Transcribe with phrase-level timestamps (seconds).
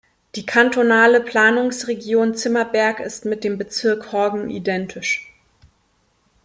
[0.33, 5.31] Die kantonale Planungsregion Zimmerberg ist mit dem Bezirk Horgen identisch.